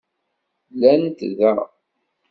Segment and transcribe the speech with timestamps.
[0.73, 1.53] Llant da.